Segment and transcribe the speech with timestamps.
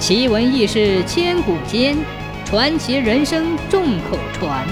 [0.00, 1.94] 奇闻异事千古间，
[2.46, 4.66] 传奇人生众口传。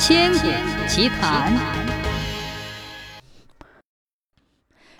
[0.00, 0.48] 千古
[0.88, 1.56] 奇谈。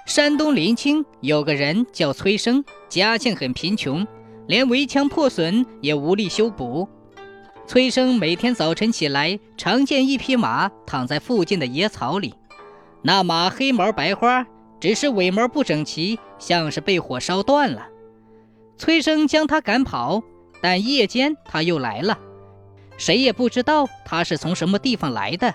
[0.06, 4.06] 山东临清有个人叫崔生，家境很贫穷，
[4.46, 6.88] 连围墙破损也无力修补。
[7.66, 12.32] 崔生每天早晨起来，常见一匹马躺在附近的野草里，
[13.02, 14.46] 那马黑毛白花，
[14.78, 17.88] 只是尾毛不整齐，像是被火烧断了。
[18.78, 20.22] 崔生将他赶跑，
[20.62, 22.16] 但夜间他又来了，
[22.96, 25.52] 谁也不知道他是从什么地方来的。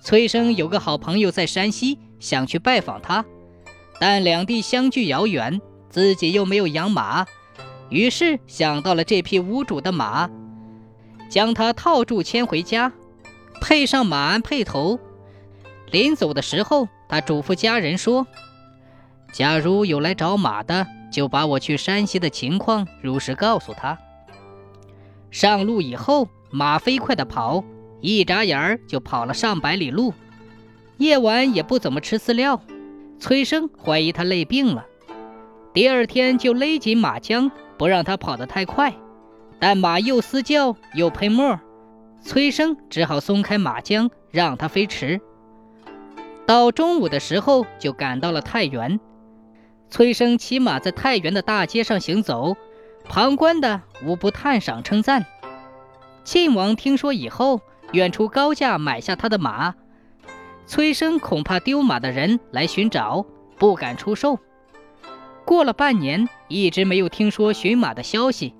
[0.00, 3.24] 崔生有个好朋友在山西，想去拜访他，
[3.98, 7.26] 但两地相距遥远，自己又没有养马，
[7.88, 10.30] 于是想到了这匹无主的马，
[11.30, 12.92] 将它套住牵回家，
[13.62, 15.00] 配上马鞍辔头。
[15.90, 18.26] 临走的时候，他嘱咐家人说
[19.32, 23.98] ：“假如有来找马的。”就把我去山西的情况如实告诉他。
[25.32, 27.64] 上路以后，马飞快地跑，
[28.00, 30.14] 一眨眼儿就跑了上百里路。
[30.98, 32.62] 夜晚也不怎么吃饲料。
[33.18, 34.86] 崔生怀疑他累病了，
[35.74, 38.94] 第二天就勒紧马缰，不让他跑得太快。
[39.58, 41.58] 但马又嘶叫又喷沫，
[42.22, 45.20] 崔生只好松开马缰，让它飞驰。
[46.46, 49.00] 到中午的时候，就赶到了太原。
[49.90, 52.56] 崔生骑马在太原的大街上行走，
[53.04, 55.26] 旁观的无不叹赏称赞。
[56.22, 57.60] 晋王听说以后，
[57.92, 59.74] 愿出高价买下他的马。
[60.64, 63.26] 崔生恐怕丢马的人来寻找，
[63.58, 64.38] 不敢出售。
[65.44, 68.54] 过了半年，一直没有听说寻马的消息，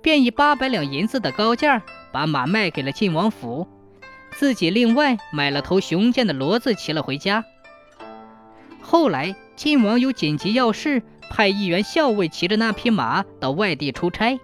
[0.00, 3.68] 便以八百两银子的高价把马卖给了晋王府，
[4.30, 7.44] 自己另外买了头雄健的骡子骑了回家。
[8.80, 9.36] 后来。
[9.60, 14.40] 晋王有紧急要事，派议员校尉骑着那匹马到外地出差，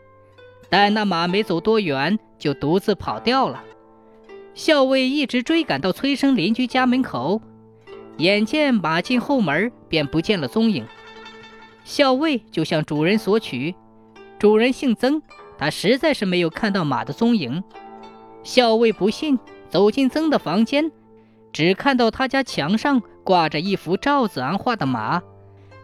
[0.68, 3.64] 但那马没走多远就独自跑掉了。
[4.52, 7.40] 校尉一直追赶到崔生邻居家门口，
[8.18, 10.84] 眼见马进后门，便不见了踪影。
[11.82, 13.74] 校尉就向主人索取，
[14.38, 15.22] 主人姓曾，
[15.56, 17.64] 他实在是没有看到马的踪影。
[18.42, 19.38] 校尉不信，
[19.70, 20.92] 走进曾的房间。
[21.54, 25.20] 只看到他家墙上挂着一幅赵子昂画的马，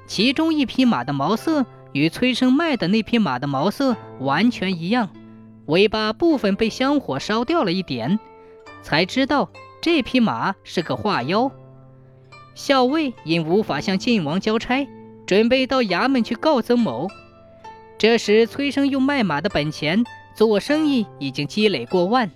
[0.06, 5.10] 其中一匹马的毛色与崔生卖的那匹马的毛色完全一样，
[5.66, 8.20] 尾巴部分被香火烧掉了一点，
[8.80, 11.50] 才知道这匹马是个画妖。
[12.54, 14.86] 校尉因无法向晋王交差，
[15.26, 17.08] 准备到衙门去告曾某。
[17.98, 20.04] 这时，崔生用卖马的本钱
[20.36, 22.30] 做生意已经积累过万。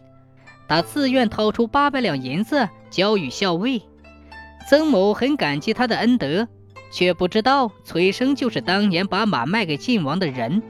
[0.66, 3.82] 他自愿掏出八百两银子交与校尉，
[4.68, 6.48] 曾某很感激他的恩德，
[6.90, 10.62] 却不知道崔生就是当年把马卖给晋王的人。